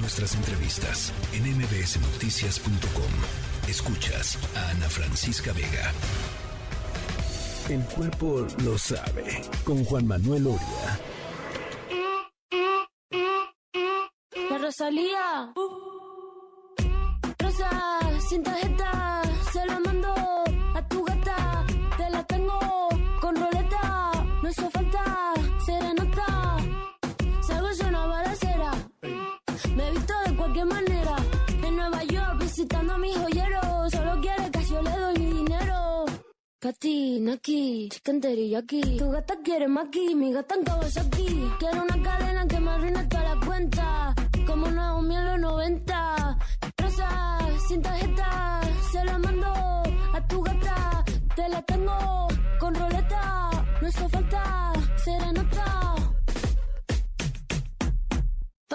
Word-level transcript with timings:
Nuestras 0.00 0.34
entrevistas 0.34 1.12
en 1.32 1.44
mbsnoticias.com. 1.56 3.68
Escuchas 3.68 4.38
a 4.56 4.70
Ana 4.70 4.88
Francisca 4.88 5.52
Vega. 5.52 5.92
El 7.68 7.84
cuerpo 7.84 8.46
lo 8.64 8.78
sabe. 8.78 9.42
Con 9.64 9.84
Juan 9.84 10.06
Manuel 10.06 10.46
Oria. 10.46 11.00
La 14.50 14.58
Rosalía. 14.58 15.52
Rosa, 17.38 17.98
sin 18.28 18.42
tarjeta, 18.42 19.22
se 19.52 19.66
la 19.66 19.78
mando 19.80 20.14
Katy, 36.68 37.20
Naki, 37.20 37.88
chicken 37.88 38.20
teriyaki. 38.20 38.98
Tu 38.98 39.06
gata 39.10 39.34
quiere 39.42 39.68
maki, 39.68 40.14
mi 40.14 40.34
gata 40.34 40.54
en 40.54 40.64
Kawasaki. 40.64 41.28
Quiero 41.58 41.80
una 41.82 41.96
cadena 42.02 42.46
que 42.46 42.60
me 42.60 42.70
arruine 42.70 43.04
toda 43.04 43.22
la 43.22 43.46
cuenta. 43.46 44.14
Como 44.46 44.66
Naomi 44.68 45.16
en 45.16 45.24
los 45.24 45.38
90. 45.40 46.38
Rosa, 46.76 47.38
sin 47.68 47.80
tarjeta, 47.80 48.60
se 48.92 49.02
la 49.02 49.16
mando 49.18 49.50
a 50.16 50.26
tu 50.28 50.42
gata. 50.42 51.04
Te 51.36 51.48
la 51.48 51.62
tengo 51.62 52.28
con 52.60 52.74
roleta. 52.74 53.50
No 53.80 53.88
hizo 53.88 54.06
falta 54.10 54.27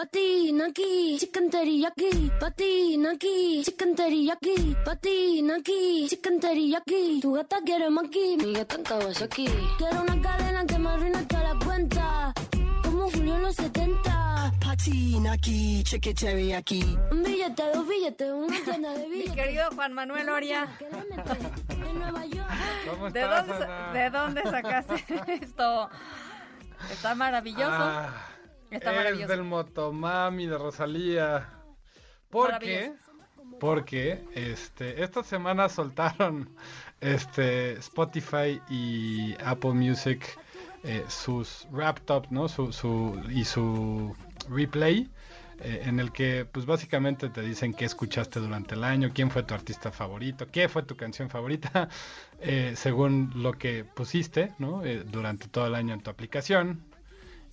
Patina 0.03 0.65
aquí, 0.65 1.15
chicken 1.17 1.49
teriyaki. 1.49 2.29
Patina 2.37 3.11
aquí, 3.11 3.63
chicken 3.63 3.95
teriyaki. 3.95 4.75
Patina 4.83 5.55
aquí, 5.55 6.07
chicken 6.09 6.39
teriyaki. 6.41 7.21
Tu 7.21 7.31
gata 7.31 7.61
quiere 7.65 7.89
maki, 7.89 8.35
mi 8.35 8.51
gata 8.51 8.75
en 8.75 8.83
Kawasaki. 8.83 9.47
Quiero 9.77 10.01
una 10.01 10.21
cadena 10.21 10.65
que 10.65 10.77
me 10.77 10.89
arruine 10.89 11.23
toda 11.25 11.43
la 11.53 11.65
cuenta. 11.65 12.33
Como 12.83 13.09
Julio 13.11 13.35
en 13.37 13.41
los 13.43 13.55
70. 13.55 14.51
Patina 14.59 15.31
aquí, 15.31 15.83
chicken 15.85 16.15
teriyaki. 16.15 16.83
Un 17.11 17.23
billete, 17.23 17.63
dos 17.73 17.87
billetes, 17.87 18.29
una 18.33 18.59
tienda 18.59 18.91
de 18.91 19.03
Mi 19.07 19.15
billetes. 19.15 19.35
querido 19.35 19.69
Juan 19.73 19.93
Manuel 19.93 20.27
Oria, 20.27 20.67
en 20.81 21.97
Nueva 21.97 22.25
York. 22.25 22.49
¿Cómo 22.89 23.09
¿de 23.09 23.21
estás, 23.21 23.47
dónde, 23.47 23.63
Ana? 23.65 23.93
¿de 23.93 24.09
dónde 24.09 24.41
sacaste 24.43 25.05
esto? 25.41 25.89
Está 26.91 27.15
maravilloso. 27.15 27.71
Ah, 27.71 28.09
Está 28.73 29.09
es 29.09 29.27
del 29.27 29.43
Motomami 29.43 30.47
de 30.47 30.57
Rosalía. 30.57 31.49
Porque, 32.29 32.93
porque 33.59 34.25
este, 34.33 35.03
esta 35.03 35.23
semana 35.23 35.69
soltaron 35.69 36.49
este, 37.01 37.73
Spotify 37.73 38.59
y 38.69 39.35
Apple 39.43 39.73
Music 39.73 40.39
eh, 40.83 41.05
sus 41.07 41.67
wrap 41.71 41.99
up, 42.09 42.27
¿no? 42.31 42.47
Su, 42.49 42.73
su, 42.73 43.21
y 43.29 43.45
su 43.45 44.15
replay. 44.49 45.09
eh, 45.59 45.83
en 45.85 45.99
el 45.99 46.11
que 46.11 46.45
pues 46.51 46.65
básicamente 46.65 47.29
te 47.29 47.41
dicen 47.41 47.73
qué 47.73 47.85
escuchaste 47.85 48.39
durante 48.39 48.75
el 48.75 48.83
año, 48.83 49.11
quién 49.13 49.29
fue 49.31 49.43
tu 49.43 49.53
artista 49.53 49.91
favorito, 49.91 50.47
qué 50.47 50.67
fue 50.67 50.83
tu 50.83 50.95
canción 50.95 51.29
favorita, 51.29 51.89
eh, 52.39 52.73
según 52.75 53.31
lo 53.35 53.53
que 53.53 53.85
pusiste 53.85 54.53
¿no? 54.59 54.83
Eh, 54.83 55.03
durante 55.05 55.47
todo 55.47 55.67
el 55.67 55.75
año 55.75 55.93
en 55.93 56.01
tu 56.01 56.09
aplicación. 56.09 56.83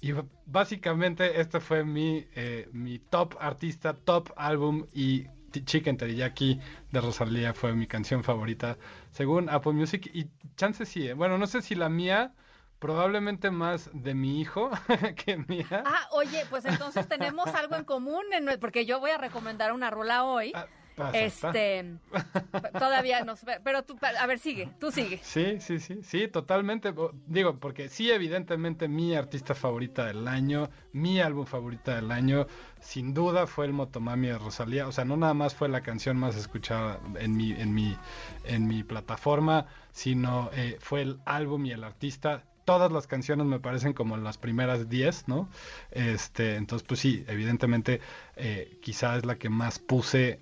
Y 0.01 0.15
básicamente 0.47 1.41
este 1.41 1.61
fue 1.61 1.85
mi, 1.85 2.27
eh, 2.35 2.69
mi 2.73 2.99
top 2.99 3.37
artista, 3.39 3.95
top 3.95 4.31
álbum 4.37 4.87
y 4.93 5.27
Chicken 5.53 5.97
Teriyaki 5.97 6.61
de 6.91 7.01
Rosalía 7.01 7.53
fue 7.55 7.75
mi 7.75 7.87
canción 7.87 8.23
favorita 8.23 8.79
según 9.11 9.49
Apple 9.51 9.73
Music. 9.73 10.11
Y 10.15 10.29
chance 10.57 10.87
sí, 10.87 11.09
eh, 11.09 11.15
bueno, 11.15 11.39
no 11.39 11.47
sé 11.47 11.61
si 11.61 11.75
la 11.75 11.89
mía, 11.89 12.33
probablemente 12.79 13.51
más 13.51 13.91
de 13.93 14.15
mi 14.15 14.41
hijo 14.41 14.71
que 15.25 15.37
mía. 15.37 15.83
Ah, 15.85 16.09
oye, 16.13 16.45
pues 16.49 16.65
entonces 16.65 17.07
tenemos 17.09 17.49
algo 17.49 17.77
en 17.77 17.85
común, 17.85 18.25
en 18.33 18.59
porque 18.59 18.87
yo 18.87 19.01
voy 19.01 19.11
a 19.11 19.19
recomendar 19.19 19.73
una 19.73 19.91
rola 19.91 20.25
hoy. 20.25 20.53
Ah, 20.55 20.67
pasa, 21.07 21.19
este, 21.19 21.97
todavía 22.79 23.25
no, 23.25 23.35
pero 23.65 23.83
tú, 23.83 23.99
a 24.01 24.27
ver, 24.27 24.39
sigue, 24.39 24.69
tú 24.79 24.91
sigue. 24.91 25.21
Sí, 25.23 25.61
sí, 25.61 25.79
sí, 25.79 26.01
sí, 26.03 26.29
totalmente. 26.29 26.95
Digo, 27.27 27.59
porque 27.59 27.89
sí, 27.89 28.11
evidentemente 28.11 28.89
mi 28.89 29.15
artista 29.15 29.55
favorita 29.55 30.07
del 30.07 30.29
año, 30.29 30.71
mi 30.93 31.21
álbum 31.21 31.47
favorita 31.47 31.97
del 31.97 32.11
año, 32.11 32.47
sin 32.81 33.15
duda 33.15 33.47
fue 33.47 33.67
el 33.67 33.73
Motomami 33.73 34.29
de 34.29 34.39
Rosalía. 34.39 34.89
O 34.89 34.93
sea, 34.93 35.05
no 35.05 35.17
nada 35.17 35.35
más 35.35 35.55
fue 35.55 35.69
la 35.69 35.83
canción 35.83 36.17
más 36.17 36.37
escuchada 36.37 37.01
en 37.19 37.37
mi, 37.37 37.53
en 37.53 37.75
mi, 37.75 37.97
en 38.45 38.67
mi 38.67 38.83
plataforma, 38.83 39.67
sino 39.93 40.51
eh, 40.55 40.77
fue 40.81 41.03
el 41.03 41.21
álbum 41.25 41.67
y 41.67 41.73
el 41.73 41.85
artista. 41.85 42.45
Todas 42.65 42.93
las 42.93 43.07
canciones 43.07 43.47
me 43.47 43.59
parecen 43.59 43.93
como 43.93 44.17
las 44.17 44.39
primeras 44.39 44.89
10, 44.89 45.29
¿no? 45.29 45.49
Este, 45.91 46.57
entonces, 46.57 46.87
pues 46.87 47.01
sí, 47.01 47.25
evidentemente, 47.27 48.01
eh, 48.37 48.79
quizá 48.81 49.17
es 49.17 49.27
la 49.27 49.37
que 49.37 49.49
más 49.49 49.79
puse 49.79 50.41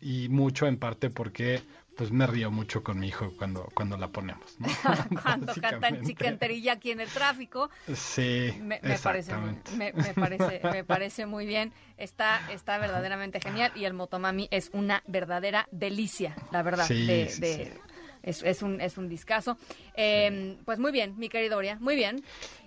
y 0.00 0.28
mucho 0.28 0.66
en 0.66 0.76
parte 0.78 1.10
porque 1.10 1.62
pues 1.96 2.10
me 2.12 2.26
río 2.26 2.50
mucho 2.50 2.82
con 2.84 2.98
mi 2.98 3.08
hijo 3.08 3.32
cuando, 3.38 3.70
cuando 3.74 3.96
la 3.96 4.08
ponemos. 4.08 4.56
¿no? 4.60 4.68
Cuando 5.22 5.54
cantan. 5.54 6.04
Chicken 6.04 6.38
Teriyaki 6.38 6.90
en 6.90 7.00
el 7.00 7.08
tráfico, 7.08 7.70
Sí, 7.94 8.52
me, 8.60 8.80
me 8.82 8.98
parece, 8.98 9.32
me, 9.78 9.92
me 9.94 10.12
parece, 10.12 10.60
me 10.70 10.84
parece 10.84 11.24
muy 11.24 11.46
bien. 11.46 11.72
Está, 11.96 12.42
está 12.52 12.76
verdaderamente 12.76 13.40
genial 13.40 13.72
y 13.74 13.84
el 13.86 13.94
Motomami 13.94 14.46
es 14.50 14.68
una 14.74 15.02
verdadera 15.06 15.66
delicia, 15.70 16.36
la 16.52 16.62
verdad. 16.62 16.86
Sí, 16.86 17.06
de, 17.06 17.28
sí, 17.30 17.40
de- 17.40 17.64
sí. 17.64 17.80
Es, 18.22 18.42
es 18.42 18.60
un, 18.60 18.80
es 18.80 18.98
un 18.98 19.08
discazo. 19.08 19.56
Eh, 19.94 20.58
Pues 20.66 20.78
muy 20.78 20.92
bien, 20.92 21.14
mi 21.16 21.28
querida 21.30 21.56
Oria, 21.56 21.78
muy 21.80 21.94
bien. 21.96 22.22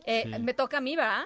Eh. 0.05 0.39
Me 0.39 0.53
toca 0.55 0.77
a 0.77 0.81
mí, 0.81 0.95
¿verdad? 0.95 1.25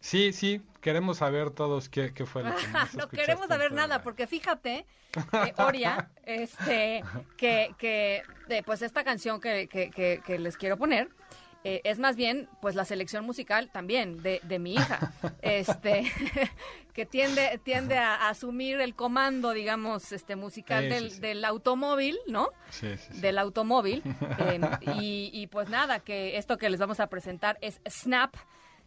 Sí, 0.00 0.32
sí, 0.32 0.60
queremos 0.80 1.18
saber 1.18 1.50
todos 1.50 1.88
qué, 1.88 2.12
qué 2.14 2.26
fue 2.26 2.42
lo 2.42 2.54
que 2.56 2.66
más 2.68 2.94
no 2.94 3.08
queremos 3.08 3.46
saber 3.48 3.72
nada, 3.72 4.02
porque 4.02 4.26
fíjate, 4.26 4.86
eh, 5.32 5.52
Oria, 5.58 6.10
este, 6.24 7.02
que, 7.36 7.74
que 7.78 8.22
eh, 8.48 8.62
pues 8.64 8.82
esta 8.82 9.04
canción 9.04 9.40
que, 9.40 9.68
que- 9.68 9.90
que- 9.90 10.20
que 10.24 10.38
les 10.38 10.56
quiero 10.56 10.76
poner 10.76 11.08
eh, 11.64 11.80
es 11.82 11.98
más 11.98 12.14
bien, 12.14 12.48
pues 12.62 12.76
la 12.76 12.84
selección 12.84 13.24
musical 13.26 13.68
también 13.72 14.22
de, 14.22 14.40
de 14.44 14.58
mi 14.60 14.74
hija, 14.74 15.12
este, 15.42 16.04
que 16.94 17.04
tiende, 17.04 17.60
tiende 17.64 17.98
a, 17.98 18.14
a 18.14 18.28
asumir 18.30 18.80
el 18.80 18.94
comando, 18.94 19.50
digamos, 19.50 20.12
este 20.12 20.36
musical 20.36 20.84
Sí, 20.84 20.88
sí, 20.88 20.94
del, 20.94 21.10
sí. 21.10 21.20
del 21.20 21.44
automóvil, 21.44 22.16
¿no? 22.28 22.50
Sí, 22.70 22.96
sí, 22.96 23.08
sí. 23.12 23.20
Del 23.20 23.38
automóvil. 23.38 24.02
eh, 24.38 24.60
y, 25.00 25.30
y, 25.32 25.46
pues 25.48 25.68
nada, 25.68 25.98
que 25.98 26.36
esto 26.38 26.58
que 26.58 26.70
les 26.70 26.78
vamos 26.78 27.00
a 27.00 27.08
presentar 27.08 27.58
es 27.60 27.80
Snap 27.88 28.36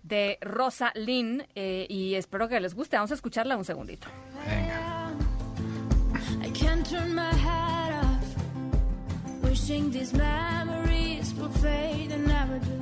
de 0.03 0.37
Rosa 0.41 0.91
Lynn 0.95 1.45
eh, 1.55 1.85
y 1.89 2.15
espero 2.15 2.47
que 2.47 2.59
les 2.59 2.73
guste. 2.73 2.97
Vamos 2.97 3.11
a 3.11 3.15
escucharla 3.15 3.57
un 3.57 3.65
segundito. 3.65 4.07
Venga. 4.47 5.11
I 6.43 6.49
can't 6.51 6.85
turn 6.89 7.13
my 7.13 7.33
head 7.33 7.93
off. 8.03 9.43
Wishing 9.43 9.91
these 9.91 10.13
memories 10.13 11.33
will 11.35 11.49
fade 11.61 12.11
and 12.11 12.27
never 12.27 12.59
do. 12.59 12.81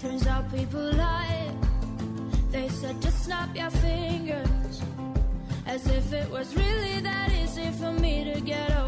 Turns 0.00 0.26
out 0.26 0.50
people 0.50 0.92
lie. 0.94 1.50
They 2.50 2.68
said 2.68 3.00
just 3.00 3.24
snap 3.24 3.54
your 3.56 3.70
fingers. 3.70 4.82
As 5.66 5.86
if 5.86 6.12
it 6.12 6.30
was 6.30 6.54
really 6.54 7.00
that 7.00 7.30
easy 7.32 7.70
for 7.72 7.92
me 7.92 8.32
to 8.32 8.40
get 8.40 8.70
over 8.70 8.83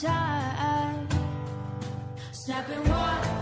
time. 0.00 1.08
Snapping 2.32 2.88
one, 2.88 3.33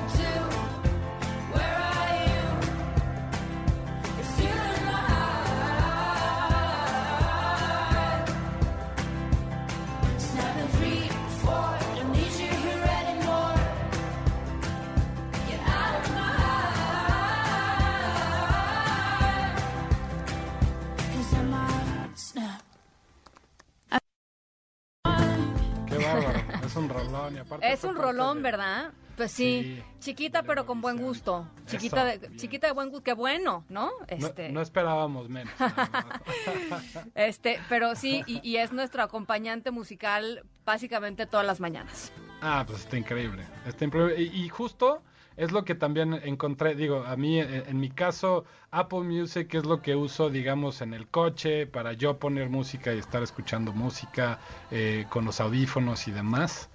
rolón 27.12 27.36
y 27.36 27.38
aparte 27.38 27.72
Es 27.72 27.84
un 27.84 27.94
rolón, 27.96 28.38
de- 28.38 28.42
¿verdad? 28.42 28.92
Pues 29.16 29.30
sí, 29.30 29.62
Sí, 29.62 29.82
chiquita 30.00 30.42
pero 30.42 30.64
con 30.64 30.80
buen 30.80 30.96
gusto. 30.96 31.46
Chiquita 31.66 32.10
Eso, 32.12 32.20
de, 32.28 32.36
chiquita 32.36 32.66
de 32.68 32.72
buen 32.72 32.88
gusto, 32.88 33.04
qué 33.04 33.12
bueno, 33.12 33.64
¿no? 33.68 33.90
No, 33.90 34.06
Este, 34.08 34.48
no 34.50 34.62
esperábamos 34.62 35.28
menos. 35.28 35.52
este, 37.14 37.60
pero 37.68 37.94
sí, 37.94 38.22
y, 38.26 38.40
y 38.48 38.56
es 38.56 38.72
nuestro 38.72 39.02
acompañante 39.02 39.70
musical 39.70 40.44
básicamente 40.64 41.26
todas 41.26 41.46
las 41.46 41.60
mañanas. 41.60 42.12
ah, 42.40 42.64
pues 42.66 42.80
está 42.80 42.96
increíble. 42.96 43.44
Está 43.66 43.84
increíble. 43.84 44.20
Y, 44.22 44.44
y 44.44 44.48
justo 44.48 45.02
es 45.36 45.50
lo 45.52 45.64
que 45.64 45.74
también 45.74 46.14
encontré, 46.24 46.74
digo, 46.74 47.04
a 47.06 47.16
mí, 47.16 47.40
eh, 47.40 47.64
en 47.66 47.80
mi 47.80 47.90
caso, 47.90 48.44
Apple 48.70 49.00
Music 49.00 49.52
es 49.54 49.64
lo 49.64 49.80
que 49.82 49.96
uso, 49.96 50.30
digamos, 50.30 50.80
en 50.82 50.94
el 50.94 51.06
coche 51.08 51.66
para 51.66 51.92
yo 51.94 52.18
poner 52.18 52.48
música 52.48 52.94
y 52.94 52.98
estar 52.98 53.22
escuchando 53.22 53.72
música 53.72 54.38
eh, 54.70 55.06
con 55.10 55.24
los 55.24 55.40
audífonos 55.40 56.06
y 56.08 56.12
demás. 56.12 56.68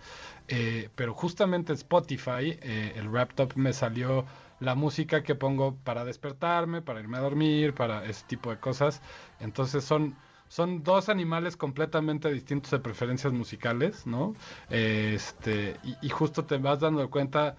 Eh, 0.47 0.89
pero 0.95 1.13
justamente 1.13 1.73
Spotify, 1.73 2.57
el 2.61 3.11
Laptop 3.11 3.53
me 3.55 3.73
salió 3.73 4.25
la 4.59 4.75
música 4.75 5.23
que 5.23 5.35
pongo 5.35 5.75
para 5.83 6.05
despertarme, 6.05 6.81
para 6.81 6.99
irme 6.99 7.17
a 7.17 7.21
dormir, 7.21 7.73
para 7.73 8.05
ese 8.05 8.25
tipo 8.27 8.49
de 8.49 8.59
cosas. 8.59 9.01
Entonces 9.39 9.83
son 9.83 10.15
son 10.49 10.83
dos 10.83 11.09
animales 11.09 11.57
completamente 11.57 12.31
distintos 12.31 12.71
de 12.71 12.79
preferencias 12.79 13.33
musicales, 13.33 14.07
¿no? 14.07 14.33
Este, 14.69 15.77
y, 16.01 16.09
justo 16.09 16.45
te 16.45 16.57
vas 16.57 16.79
dando 16.79 17.09
cuenta 17.09 17.57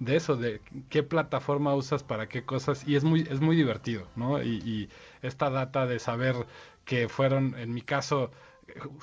de 0.00 0.16
eso, 0.16 0.36
de 0.36 0.60
qué 0.90 1.02
plataforma 1.02 1.74
usas 1.74 2.02
para 2.02 2.28
qué 2.28 2.44
cosas, 2.44 2.86
y 2.86 2.96
es 2.96 3.04
muy, 3.04 3.22
es 3.30 3.40
muy 3.40 3.56
divertido, 3.56 4.06
¿no? 4.16 4.42
Y, 4.42 4.56
y 4.64 4.88
esta 5.22 5.50
data 5.50 5.86
de 5.86 5.98
saber 5.98 6.46
que 6.84 7.08
fueron, 7.08 7.54
en 7.58 7.74
mi 7.74 7.82
caso, 7.82 8.30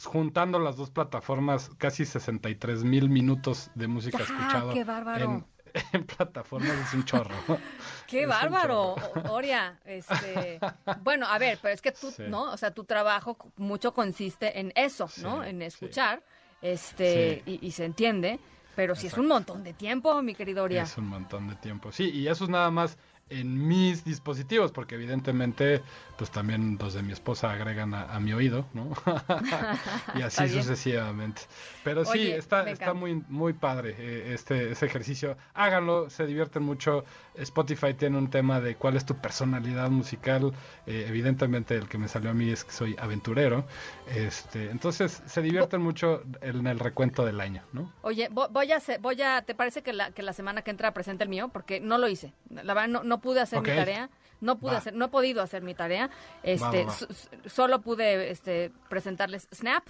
juntando 0.04 0.60
las 0.60 0.76
dos 0.78 0.92
plataformas, 0.92 1.70
casi 1.78 2.06
63 2.06 2.84
mil 2.84 3.10
minutos 3.10 3.72
de 3.76 3.88
música 3.88 4.20
¡Ah, 4.20 4.24
escuchada 4.24 4.74
qué 4.74 4.84
bárbaro! 4.84 5.48
en 5.94 6.06
plataformas 6.06 6.72
es 6.88 6.94
un 6.94 7.04
chorro. 7.04 7.36
¡Qué 8.08 8.24
Es 8.24 8.28
bárbaro, 8.30 8.96
chorro. 8.98 9.34
Oria! 9.34 9.80
Este, 9.86 10.60
bueno, 11.04 11.28
a 11.28 11.38
ver, 11.38 11.60
pero 11.62 11.74
es 11.74 11.82
que 11.82 11.92
tú, 11.92 12.12
Sí. 12.12 12.24
¿no? 12.28 12.52
O 12.52 12.58
sea, 12.58 12.72
tu 12.72 12.86
trabajo 12.86 13.38
mucho 13.58 13.94
consiste 13.94 14.60
en 14.60 14.72
eso, 14.76 15.10
¿no? 15.22 15.44
En 15.44 15.60
sí. 15.60 15.66
escuchar, 15.66 16.24
este, 16.62 17.44
y, 17.46 17.66
y 17.66 17.72
se 17.72 17.86
entiende, 17.86 18.40
pero 18.76 18.96
sí 18.96 19.08
es 19.08 19.18
un 19.18 19.28
montón 19.28 19.64
de 19.64 19.74
tiempo, 19.74 20.22
mi 20.22 20.34
querido 20.36 20.64
Oria. 20.64 20.84
Es 20.84 20.98
un 20.98 21.08
montón 21.08 21.48
de 21.48 21.56
tiempo. 21.56 21.92
Sí, 21.92 22.10
y 22.10 22.28
eso 22.28 22.46
es 22.46 22.50
nada 22.50 22.72
más 22.72 22.98
en 23.30 23.68
mis 23.68 24.04
dispositivos, 24.06 24.72
porque 24.72 24.96
evidentemente, 24.96 25.82
pues 26.18 26.30
también 26.30 26.78
los 26.80 26.94
de 26.94 27.02
mi 27.02 27.12
esposa 27.12 27.52
agregan 27.52 27.94
a, 27.96 28.04
a 28.16 28.20
mi 28.20 28.34
oído, 28.34 28.68
¿no? 28.74 28.92
y 30.16 30.22
así 30.22 30.44
Está 30.46 30.62
sucesivamente. 30.62 31.42
Pero 31.84 32.06
sí, 32.06 32.12
Oye, 32.12 32.38
está, 32.38 32.64
me 32.64 32.72
está 32.72 32.86
encanta. 32.86 33.00
muy, 33.00 33.24
muy 33.28 33.54
padre 33.54 33.96
eh, 33.98 34.34
este, 34.34 34.72
ese 34.72 34.86
ejercicio. 34.86 35.38
Háganlo, 35.56 36.10
se 36.10 36.26
divierten 36.28 36.64
mucho. 36.64 37.04
Spotify 37.36 37.94
tiene 37.96 38.18
un 38.18 38.30
tema 38.30 38.62
de 38.62 38.76
cuál 38.76 38.96
es 38.96 39.06
tu 39.06 39.16
personalidad 39.16 39.90
musical. 39.90 40.54
Eh, 40.86 41.06
evidentemente 41.08 41.76
el 41.76 41.88
que 41.90 41.98
me 41.98 42.08
salió 42.08 42.30
a 42.30 42.34
mí 42.34 42.50
es 42.52 42.64
que 42.64 42.72
soy 42.72 42.96
aventurero. 43.00 43.66
Este, 44.14 44.70
entonces 44.70 45.24
se 45.26 45.42
divierten 45.42 45.82
mucho 45.82 46.22
en 46.42 46.68
el 46.68 46.80
recuento 46.80 47.26
del 47.26 47.42
año, 47.42 47.64
¿no? 47.74 47.92
Oye, 48.04 48.30
vo- 48.30 48.50
voy 48.52 48.72
a 48.72 48.80
voy 49.00 49.22
a, 49.22 49.42
¿te 49.42 49.56
parece 49.56 49.82
que 49.82 49.94
la, 49.94 50.12
que 50.12 50.22
la 50.22 50.34
semana 50.34 50.62
que 50.62 50.72
entra 50.72 50.94
presente 50.94 51.24
el 51.24 51.30
mío? 51.30 51.50
Porque 51.52 51.80
no 51.80 51.98
lo 51.98 52.08
hice. 52.08 52.34
La 52.50 52.74
verdad, 52.74 52.88
no, 52.88 53.04
no 53.04 53.15
pude 53.20 53.42
hacer 53.42 53.62
mi 53.62 53.68
tarea. 53.70 54.10
No 54.42 54.60
pude 54.60 54.74
Va. 54.74 54.78
hacer, 54.80 54.94
no 54.94 55.06
he 55.06 55.08
podido 55.08 55.42
hacer 55.42 55.62
mi 55.64 55.74
tarea. 55.74 56.10
Este, 56.44 56.86
va, 56.86 56.94
solo 57.48 57.82
pude 57.82 58.30
este, 58.32 58.72
presentarles 58.90 59.48
Snap. 59.54 59.88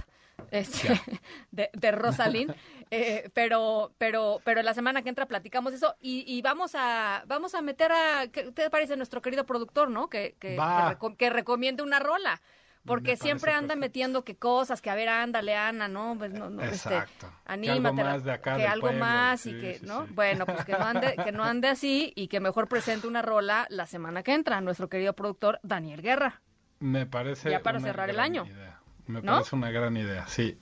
este, 0.51 0.89
de, 1.51 1.69
de 1.73 1.91
Rosalind, 1.91 2.53
eh, 2.91 3.29
pero, 3.33 3.91
pero, 3.97 4.41
pero 4.43 4.61
la 4.61 4.73
semana 4.73 5.01
que 5.01 5.09
entra 5.09 5.25
platicamos 5.25 5.73
eso 5.73 5.95
y, 5.99 6.23
y 6.27 6.41
vamos 6.41 6.73
a, 6.75 7.23
vamos 7.25 7.55
a 7.55 7.61
meter 7.61 7.91
a, 7.91 8.27
¿qué 8.31 8.51
te 8.51 8.69
parece 8.69 8.95
nuestro 8.97 9.21
querido 9.21 9.45
productor, 9.45 9.89
no? 9.89 10.09
Que, 10.09 10.35
que, 10.39 10.49
que 10.49 10.57
reco- 10.57 11.17
que 11.17 11.29
recomiende 11.29 11.83
una 11.83 11.99
rola. 11.99 12.41
Porque 12.85 13.17
siempre 13.17 13.51
anda 13.51 13.69
perfecto. 13.69 13.79
metiendo 13.79 14.23
que 14.23 14.37
cosas, 14.37 14.81
que 14.81 14.89
a 14.89 14.95
ver, 14.95 15.09
ándale, 15.09 15.55
Ana, 15.55 15.87
¿no? 15.87 16.15
Pues 16.17 16.31
no, 16.31 16.49
no, 16.49 16.61
este, 16.61 16.75
Exacto. 16.75 17.27
Que 17.27 17.51
algo 17.51 17.71
anímate, 17.71 18.03
más 18.03 18.23
de 18.23 18.31
acá 18.31 18.57
que 18.57 18.67
algo 18.67 18.91
más 18.93 19.41
sí, 19.41 19.49
y 19.51 19.59
que, 19.59 19.79
sí, 19.79 19.85
¿no? 19.85 20.05
sí. 20.05 20.13
Bueno, 20.13 20.45
pues 20.45 20.65
que 20.65 20.73
no 20.73 20.85
ande, 20.85 21.15
que 21.23 21.31
no 21.31 21.43
ande 21.43 21.67
así 21.67 22.13
y 22.15 22.27
que 22.27 22.39
mejor 22.39 22.67
presente 22.67 23.07
una 23.07 23.21
rola 23.21 23.65
la 23.69 23.87
semana 23.87 24.21
que 24.21 24.33
entra, 24.33 24.61
nuestro 24.61 24.87
querido 24.87 25.13
productor 25.13 25.59
Daniel 25.63 26.01
Guerra. 26.01 26.41
Me 26.79 27.05
parece. 27.05 27.49
Ya 27.49 27.61
para 27.61 27.79
una 27.79 27.87
cerrar 27.87 28.09
el 28.09 28.19
año. 28.19 28.45
idea. 28.45 28.79
Me 29.07 29.21
¿No? 29.21 29.33
parece 29.33 29.55
una 29.55 29.71
gran 29.71 29.97
idea, 29.97 30.27
sí. 30.27 30.57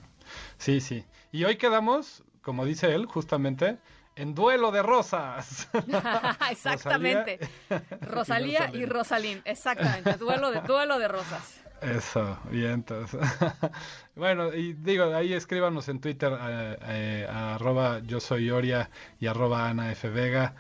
Sí, 0.58 0.80
sí. 0.80 1.06
Y 1.32 1.44
hoy 1.44 1.58
quedamos, 1.58 2.24
como 2.42 2.66
dice 2.66 2.94
él, 2.94 3.06
justamente, 3.06 3.80
en 4.16 4.36
duelo 4.36 4.72
de 4.72 4.84
rosas. 4.84 5.70
exactamente. 6.52 7.40
Rosalía 8.02 8.70
y. 8.74 8.86
Rosalín, 8.86 9.42
exactamente. 9.46 10.14
Duelo 10.18 10.52
de, 10.52 10.62
duelo 10.62 11.00
de 11.00 11.08
rosas. 11.08 11.63
Eso, 11.84 12.38
bien, 12.50 12.72
entonces. 12.72 13.20
bueno, 14.16 14.54
y 14.54 14.74
digo, 14.74 15.14
ahí 15.14 15.34
escríbanos 15.34 15.90
en 15.90 16.00
Twitter, 16.00 16.32
eh, 16.40 16.78
eh, 16.82 17.28
arroba 17.30 18.00
yo 18.00 18.22
soy 18.22 18.50
Oria 18.52 18.90
y 19.20 19.28
arroba 19.28 19.68
Ana 19.70 19.92
F. 19.92 20.10
Vega. 20.10 20.56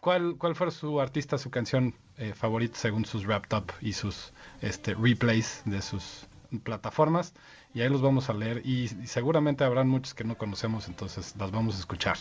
¿Cuál, 0.00 0.36
¿Cuál 0.38 0.54
fue 0.54 0.70
su 0.70 1.00
artista, 1.00 1.38
su 1.38 1.50
canción 1.50 1.94
eh, 2.18 2.34
favorita 2.34 2.76
según 2.78 3.06
sus 3.06 3.26
wrapped 3.26 3.56
up 3.56 3.72
y 3.80 3.94
sus 3.94 4.32
este, 4.60 4.94
replays 4.94 5.62
de 5.64 5.80
sus 5.80 6.26
plataformas? 6.62 7.32
Y 7.72 7.80
ahí 7.80 7.88
los 7.88 8.02
vamos 8.02 8.28
a 8.28 8.34
leer 8.34 8.60
y, 8.64 8.84
y 8.84 9.06
seguramente 9.06 9.64
habrán 9.64 9.88
muchos 9.88 10.12
que 10.12 10.24
no 10.24 10.36
conocemos, 10.36 10.88
entonces 10.88 11.34
las 11.38 11.50
vamos 11.50 11.76
a 11.76 11.78
escuchar. 11.78 12.18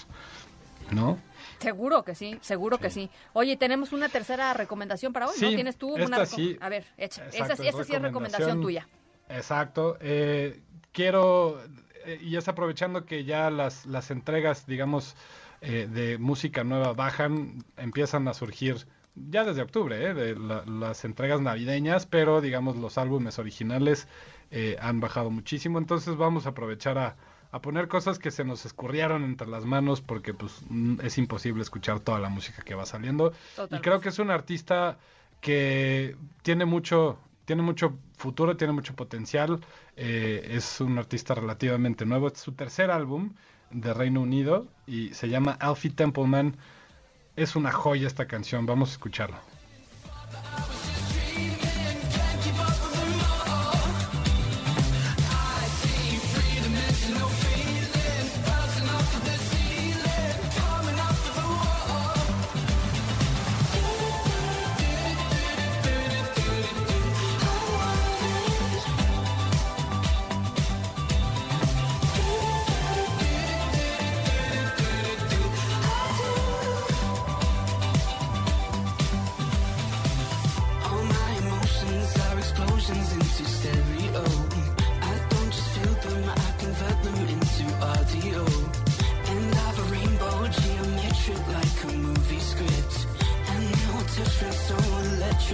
¿No? 0.92 1.20
Seguro 1.60 2.04
que 2.04 2.16
sí, 2.16 2.38
seguro 2.42 2.78
que 2.78 2.90
sí. 2.90 3.10
Oye, 3.34 3.58
tenemos 3.58 3.92
una 3.92 4.10
tercera 4.10 4.54
recomendación 4.54 5.14
para 5.14 5.28
hoy, 5.28 5.36
¿no? 5.42 5.50
¿Tienes 5.50 5.76
tú 5.78 5.98
esta 5.98 6.06
una 6.18 6.26
sí. 6.26 6.58
A 6.62 6.70
ver, 6.70 6.86
echa. 6.98 7.26
Exacto, 7.26 7.54
esa, 7.54 7.54
es 7.54 7.60
esa 7.76 7.84
sí 7.84 7.94
es 7.94 8.02
recomendación 8.02 8.62
tuya. 8.62 8.88
Exacto. 9.30 9.98
Eh, 10.02 10.62
quiero, 10.92 11.62
eh, 12.06 12.20
y 12.22 12.36
es 12.38 12.48
aprovechando 12.48 13.06
que 13.06 13.24
ya 13.26 13.50
las, 13.50 13.86
las 13.86 14.10
entregas, 14.12 14.66
digamos, 14.66 15.16
eh, 15.62 15.88
de 15.92 16.18
música 16.18 16.64
nueva 16.64 16.94
bajan, 16.94 17.64
empiezan 17.78 18.28
a 18.28 18.34
surgir 18.34 18.88
ya 19.16 19.44
desde 19.44 19.62
octubre, 19.62 20.02
eh, 20.02 20.14
de 20.14 20.36
la- 20.36 20.64
las 20.66 21.04
entregas 21.04 21.42
navideñas, 21.42 22.06
pero 22.06 22.40
digamos 22.42 22.78
los 22.78 22.98
álbumes 22.98 23.38
originales 23.38 24.08
eh, 24.52 24.78
han 24.82 25.00
bajado 25.02 25.30
muchísimo, 25.30 25.78
entonces 25.78 26.16
vamos 26.16 26.46
a 26.46 26.50
aprovechar 26.50 26.98
a, 26.98 27.16
a 27.52 27.62
poner 27.62 27.88
cosas 27.88 28.20
que 28.20 28.32
se 28.32 28.44
nos 28.44 28.66
escurrieron 28.66 29.24
entre 29.24 29.48
las 29.48 29.66
manos 29.66 30.02
porque 30.02 30.34
pues 30.34 30.62
mm, 30.70 31.00
es 31.02 31.18
imposible 31.18 31.62
escuchar 31.62 32.00
toda 32.00 32.20
la 32.20 32.30
música 32.30 32.62
que 32.62 32.76
va 32.76 32.86
saliendo. 32.86 33.34
Y 33.72 33.80
creo 33.80 34.00
que 34.00 34.10
es 34.10 34.20
un 34.20 34.30
artista 34.30 34.98
que 35.42 36.16
tiene 36.44 36.66
mucho, 36.66 37.18
tiene 37.46 37.62
mucho 37.62 37.98
futuro, 38.18 38.56
tiene 38.58 38.74
mucho 38.74 38.96
potencial. 38.96 39.60
eh, 39.96 40.52
es 40.52 40.80
un 40.82 40.98
artista 40.98 41.34
relativamente 41.34 42.06
nuevo. 42.06 42.28
Es 42.28 42.38
su 42.40 42.52
tercer 42.54 42.92
álbum 42.92 43.34
de 43.72 43.94
Reino 43.94 44.22
Unido 44.22 44.68
y 44.86 45.14
se 45.14 45.30
llama 45.30 45.58
Alfie 45.60 45.92
Templeman. 45.92 46.56
Es 47.36 47.56
una 47.56 47.72
joya 47.72 48.08
esta 48.08 48.28
canción. 48.28 48.66
Vamos 48.66 48.90
a 48.90 48.94
escucharla. 48.94 49.42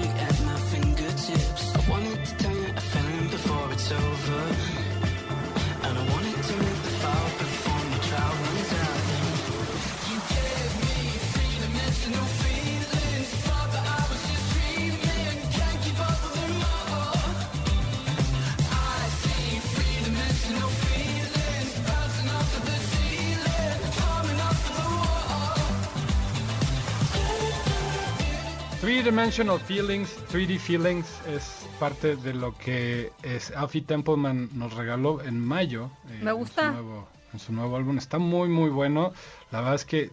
At 0.03 0.41
my 0.41 0.55
fingertips. 0.55 1.75
Three 28.86 29.01
Dimensional 29.01 29.60
Feelings, 29.60 30.15
3D 30.32 30.60
Feelings 30.60 31.08
es 31.27 31.65
parte 31.80 32.15
de 32.18 32.36
lo 32.36 32.56
que 32.56 33.12
es 33.24 33.50
Alfie 33.50 33.82
Templeman 33.82 34.50
nos 34.54 34.75
regaló 34.75 35.24
en 35.24 35.44
mayo. 35.44 35.89
eh, 36.08 36.20
Me 36.22 36.32
gusta. 36.32 36.68
En 36.68 36.75
su, 36.75 36.82
nuevo, 36.84 37.08
en 37.34 37.39
su 37.39 37.54
nuevo 37.54 37.77
álbum. 37.77 37.98
Está 37.98 38.20
muy, 38.20 38.48
muy 38.48 38.70
bueno. 38.70 39.12
La 39.50 39.62
verdad 39.62 39.74
es 39.74 39.86
que 39.86 40.12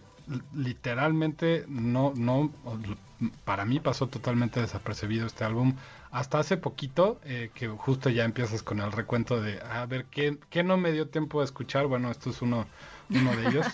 literalmente 0.55 1.65
no, 1.67 2.13
no, 2.15 2.51
para 3.45 3.63
mí 3.63 3.79
pasó 3.79 4.07
totalmente 4.07 4.59
desapercibido 4.59 5.27
este 5.27 5.43
álbum. 5.43 5.75
Hasta 6.13 6.37
hace 6.37 6.57
poquito, 6.57 7.19
eh, 7.25 7.49
que 7.55 7.67
justo 7.67 8.09
ya 8.09 8.23
empiezas 8.23 8.61
con 8.61 8.79
el 8.79 8.91
recuento 8.91 9.41
de, 9.41 9.59
a 9.61 9.85
ver, 9.87 10.05
¿qué, 10.05 10.37
qué 10.51 10.63
no 10.63 10.77
me 10.77 10.91
dio 10.91 11.07
tiempo 11.07 11.39
de 11.39 11.45
escuchar? 11.45 11.87
Bueno, 11.87 12.11
esto 12.11 12.29
es 12.29 12.41
uno, 12.43 12.67
uno 13.09 13.35
de 13.35 13.47
ellos. 13.47 13.65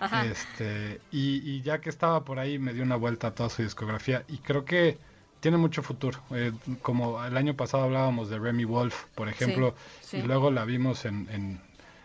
este, 0.30 1.00
y, 1.10 1.38
y 1.50 1.62
ya 1.62 1.80
que 1.80 1.88
estaba 1.88 2.22
por 2.22 2.38
ahí, 2.38 2.58
me 2.58 2.74
dio 2.74 2.82
una 2.82 2.96
vuelta 2.96 3.28
a 3.28 3.34
toda 3.34 3.48
su 3.48 3.62
discografía 3.62 4.24
y 4.28 4.36
creo 4.38 4.66
que 4.66 4.98
tiene 5.40 5.56
mucho 5.56 5.82
futuro. 5.82 6.18
Eh, 6.32 6.52
como 6.82 7.24
el 7.24 7.36
año 7.36 7.54
pasado 7.54 7.84
hablábamos 7.84 8.28
de 8.28 8.38
Remy 8.38 8.64
Wolf, 8.64 9.04
por 9.14 9.28
ejemplo, 9.28 9.74
sí. 10.00 10.18
y 10.18 10.22
luego 10.22 10.50
la 10.50 10.64
vimos 10.64 11.04
en, 11.04 11.28
en, 11.30 11.60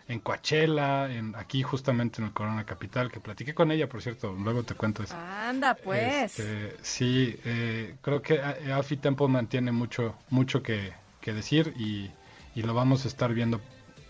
en 0.08 0.20
Coachella, 0.20 1.12
en, 1.12 1.34
aquí 1.36 1.62
justamente 1.62 2.20
en 2.20 2.26
el 2.28 2.32
Corona 2.32 2.64
Capital, 2.66 3.10
que 3.10 3.20
platiqué 3.20 3.54
con 3.54 3.70
ella, 3.70 3.88
por 3.88 4.02
cierto, 4.02 4.32
luego 4.32 4.62
te 4.64 4.74
cuento 4.74 5.02
eso. 5.02 5.14
Anda, 5.16 5.74
pues. 5.74 6.38
Este, 6.38 6.76
sí, 6.82 7.36
eh, 7.44 7.94
creo 8.02 8.20
que 8.20 8.34
eh, 8.34 8.72
Alfie 8.72 8.96
Templeman 8.98 9.46
tiene 9.46 9.72
mucho, 9.72 10.16
mucho 10.30 10.62
que, 10.62 10.92
que 11.20 11.32
decir 11.32 11.72
y, 11.78 12.10
y 12.54 12.62
lo 12.62 12.74
vamos 12.74 13.04
a 13.04 13.08
estar 13.08 13.32
viendo 13.32 13.60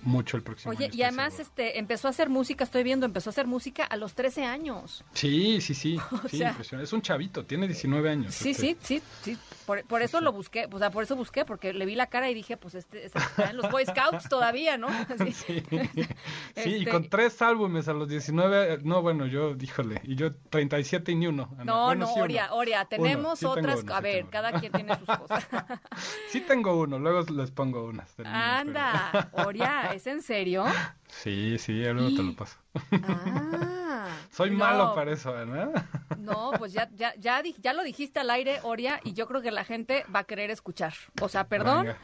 mucho 0.05 0.37
el 0.37 0.43
próximo 0.43 0.73
Oye, 0.75 0.87
año, 0.87 0.95
y 0.97 1.03
además 1.05 1.35
seguro. 1.35 1.49
este 1.51 1.79
empezó 1.79 2.09
a 2.09 2.11
hacer 2.11 2.29
música, 2.29 2.65
estoy 2.65 2.83
viendo, 2.83 3.07
empezó 3.07 3.31
a 3.31 3.33
hacer 3.33 3.47
música 3.47 3.85
a 3.85 3.97
los 3.97 4.15
13 4.15 4.45
años. 4.45 5.05
Sí, 5.13 5.61
sí, 5.61 5.75
sí, 5.75 5.97
O 6.11 6.29
sí, 6.29 6.39
sea- 6.39 6.51
impresionante. 6.51 6.87
Es 6.89 6.93
un 6.93 7.03
chavito, 7.03 7.45
tiene 7.45 7.69
19 7.69 8.11
años. 8.11 8.35
Sí, 8.35 8.51
este. 8.51 8.63
sí, 8.63 8.77
sí, 8.83 9.03
sí. 9.23 9.39
Por, 9.73 9.87
por 9.87 10.03
eso 10.03 10.21
lo 10.21 10.33
busqué, 10.33 10.69
o 10.71 10.79
sea, 10.79 10.91
por 10.91 11.03
eso 11.03 11.17
busqué, 11.17 11.47
porque 11.47 11.73
le 11.73 11.87
vi 11.87 11.95
la 11.95 12.09
cara 12.09 12.29
y 12.29 12.35
dije, 12.35 12.59
pues 12.59 12.75
este, 12.75 13.07
este 13.07 13.19
está 13.19 13.49
en 13.49 13.57
los 13.57 13.71
Boy 13.71 13.87
Scouts 13.87 14.29
todavía, 14.29 14.77
¿no? 14.77 14.89
Así. 14.89 15.33
Sí, 15.43 15.63
sí 16.57 16.71
y 16.71 16.79
Este- 16.81 16.91
con 16.91 17.09
tres 17.09 17.41
álbumes 17.41 17.89
a 17.89 17.95
los 17.95 18.07
19, 18.07 18.75
eh, 18.75 18.79
no, 18.83 19.01
bueno, 19.01 19.25
yo, 19.25 19.55
díjole, 19.55 20.03
y 20.05 20.15
yo 20.15 20.31
37 20.51 21.13
y 21.13 21.15
ni 21.15 21.27
uno. 21.27 21.49
Ana. 21.55 21.65
No, 21.65 21.85
Bueno, 21.87 22.01
no, 22.01 22.07
sí 22.09 22.13
uno. 22.17 22.25
Oria, 22.25 22.53
Oria, 22.53 22.85
tenemos 22.85 23.39
sí 23.39 23.47
otras, 23.47 23.83
uno, 23.83 23.95
a 23.95 24.01
ver, 24.03 24.27
cada 24.29 24.61
quien 24.61 24.73
tiene 24.73 24.95
sus 24.99 25.09
cosas. 25.09 25.49
Sí 26.29 26.43
tengo 26.43 26.79
uno, 26.79 26.99
luego 26.99 27.23
les 27.33 27.51
pongo 27.51 27.85
unas. 27.85 28.15
Anda, 28.27 29.31
Oria, 29.33 29.93
¿es 29.95 30.07
en 30.07 30.21
serio? 30.21 30.67
Sí, 31.09 31.57
sí, 31.59 31.83
luego 31.83 32.15
te 32.15 32.23
lo 32.23 32.35
paso. 32.37 32.59
Ah. 33.03 33.82
Soy 34.31 34.51
no, 34.51 34.59
malo 34.59 34.95
para 34.95 35.13
eso, 35.13 35.33
¿verdad? 35.33 35.71
No, 36.19 36.53
pues 36.59 36.73
ya, 36.73 36.89
ya, 36.95 37.15
ya, 37.17 37.43
ya 37.59 37.73
lo 37.73 37.83
dijiste 37.83 38.21
al 38.21 38.31
aire, 38.31 38.61
Oria, 38.63 39.01
y 39.03 39.13
yo 39.15 39.27
creo 39.27 39.43
que 39.43 39.51
la 39.51 39.65
gente 39.65 40.05
va 40.15 40.21
a 40.21 40.25
querer 40.25 40.51
escuchar. 40.51 40.95
O 41.21 41.29
sea, 41.29 41.45
perdón, 41.45 41.87
Venga, 41.87 41.99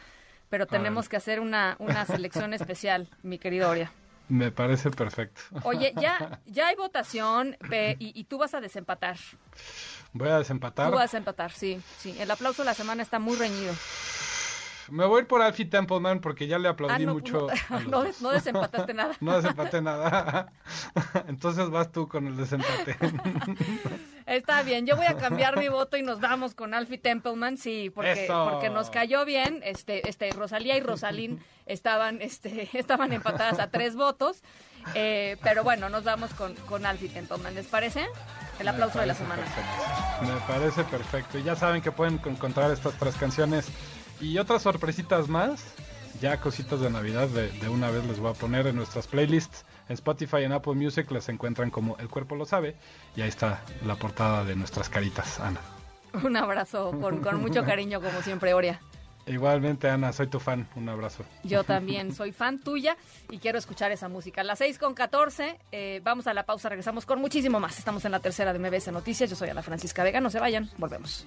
pero 0.48 0.66
tenemos 0.66 1.08
que 1.08 1.16
hacer 1.16 1.40
una, 1.40 1.76
una 1.78 2.04
selección 2.04 2.52
especial, 2.54 3.08
mi 3.22 3.38
querido 3.38 3.68
Oria. 3.70 3.92
me 4.28 4.50
parece 4.50 4.90
perfecto. 4.90 5.40
Oye, 5.62 5.92
ya, 6.00 6.40
ya 6.46 6.68
hay 6.68 6.76
votación 6.76 7.56
pe- 7.70 7.96
y, 7.98 8.18
y 8.18 8.24
tú 8.24 8.38
vas 8.38 8.54
a 8.54 8.60
desempatar. 8.60 9.16
Voy 10.12 10.28
a 10.28 10.38
desempatar. 10.38 10.86
Tú 10.88 10.92
vas 10.94 11.00
a 11.00 11.04
desempatar, 11.04 11.52
sí, 11.52 11.80
sí. 11.98 12.16
El 12.18 12.30
aplauso 12.30 12.62
de 12.62 12.66
la 12.66 12.74
semana 12.74 13.02
está 13.02 13.18
muy 13.18 13.36
reñido. 13.36 13.74
Me 14.90 15.04
voy 15.06 15.18
a 15.18 15.20
ir 15.22 15.26
por 15.28 15.42
Alfie 15.42 15.66
Templeman 15.66 16.20
porque 16.20 16.46
ya 16.46 16.58
le 16.58 16.68
aplaudí 16.68 17.02
Ah, 17.02 17.06
no, 17.06 17.14
mucho. 17.14 17.46
no, 17.70 18.04
los 18.04 18.20
no, 18.22 18.28
no 18.28 18.34
desempataste 18.34 18.94
nada. 18.94 19.14
No 19.20 19.36
desempaté 19.36 19.80
nada. 19.82 20.52
Entonces 21.28 21.68
vas 21.70 21.90
tú 21.92 22.08
con 22.08 22.26
el 22.26 22.36
desempate. 22.36 22.96
Está 24.26 24.62
bien, 24.62 24.86
yo 24.86 24.96
voy 24.96 25.06
a 25.06 25.16
cambiar 25.16 25.58
mi 25.58 25.68
voto 25.68 25.96
y 25.96 26.02
nos 26.02 26.20
vamos 26.20 26.54
con 26.54 26.74
Alfie 26.74 26.98
Templeman, 26.98 27.56
sí, 27.56 27.90
porque, 27.94 28.24
Eso. 28.24 28.48
porque 28.50 28.68
nos 28.68 28.90
cayó 28.90 29.24
bien. 29.24 29.60
Este, 29.64 30.06
este, 30.08 30.30
Rosalía 30.32 30.76
y 30.76 30.80
Rosalín 30.80 31.42
estaban, 31.66 32.20
este, 32.20 32.68
estaban 32.78 33.12
empatadas 33.12 33.58
a 33.58 33.70
tres 33.70 33.96
votos. 33.96 34.42
eh, 34.94 35.36
pero 35.42 35.64
bueno, 35.64 35.88
nos 35.88 36.04
vamos 36.04 36.32
con, 36.34 36.54
con 36.54 36.84
Alfie 36.86 37.08
Templeman, 37.08 37.54
¿les 37.54 37.66
parece? 37.66 38.06
El 38.58 38.68
aplauso 38.68 38.98
de 39.00 39.06
la 39.06 39.14
semana. 39.14 39.42
perfecto. 39.42 40.32
Me 40.34 40.40
parece 40.52 40.84
perfecto. 40.84 41.38
Y 41.38 41.42
ya 41.44 41.56
saben 41.56 41.80
que 41.80 41.90
pueden 41.92 42.20
encontrar 42.26 42.70
estas 42.70 42.94
tres 42.98 43.14
canciones 43.16 43.68
y 44.20 44.38
otras 44.38 44.62
sorpresitas 44.62 45.28
más. 45.28 45.64
Ya 46.20 46.40
cositas 46.40 46.80
de 46.80 46.90
Navidad 46.90 47.28
de, 47.28 47.50
de 47.50 47.68
una 47.68 47.90
vez 47.90 48.04
les 48.06 48.18
voy 48.18 48.30
a 48.30 48.34
poner 48.34 48.66
en 48.66 48.76
nuestras 48.76 49.06
playlists. 49.06 49.64
En 49.88 49.94
Spotify 49.94 50.38
y 50.40 50.44
en 50.44 50.52
Apple 50.52 50.74
Music 50.74 51.10
las 51.10 51.28
encuentran 51.28 51.70
como 51.70 51.96
El 51.98 52.08
Cuerpo 52.08 52.34
Lo 52.34 52.44
Sabe. 52.44 52.76
Y 53.16 53.22
ahí 53.22 53.28
está 53.28 53.62
la 53.86 53.94
portada 53.96 54.44
de 54.44 54.56
nuestras 54.56 54.88
caritas, 54.88 55.38
Ana. 55.40 55.60
Un 56.24 56.36
abrazo 56.36 56.90
con, 57.00 57.18
con 57.18 57.40
mucho 57.40 57.64
cariño, 57.64 58.00
como 58.00 58.20
siempre, 58.22 58.54
Oria. 58.54 58.80
Igualmente, 59.28 59.90
Ana, 59.90 60.12
soy 60.12 60.26
tu 60.26 60.40
fan. 60.40 60.66
Un 60.74 60.88
abrazo. 60.88 61.22
Yo 61.44 61.62
también 61.62 62.14
soy 62.14 62.32
fan 62.32 62.58
tuya 62.58 62.96
y 63.30 63.38
quiero 63.38 63.58
escuchar 63.58 63.92
esa 63.92 64.08
música. 64.08 64.40
A 64.40 64.44
las 64.44 64.58
6 64.58 64.78
con 64.78 64.94
14, 64.94 65.58
eh, 65.70 66.00
vamos 66.02 66.26
a 66.26 66.34
la 66.34 66.44
pausa, 66.44 66.70
regresamos 66.70 67.04
con 67.04 67.20
muchísimo 67.20 67.60
más. 67.60 67.78
Estamos 67.78 68.04
en 68.06 68.12
la 68.12 68.20
tercera 68.20 68.52
de 68.52 68.58
MBS 68.58 68.90
Noticias. 68.90 69.28
Yo 69.28 69.36
soy 69.36 69.50
Ana 69.50 69.62
Francisca 69.62 70.02
Vega, 70.02 70.20
no 70.20 70.30
se 70.30 70.40
vayan, 70.40 70.70
volvemos. 70.78 71.26